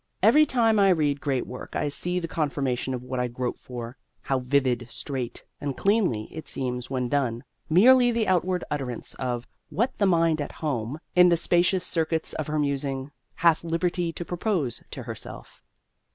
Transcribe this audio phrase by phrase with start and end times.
[0.23, 3.97] Every time I read great work I see the confirmation of what I grope for.
[4.23, 9.95] How vivid, straight, and cleanly it seems when done: merely the outward utterance of "what
[9.99, 14.81] the mind at home, in the spacious circuits of her musing, hath liberty to propose
[14.89, 15.61] to herself."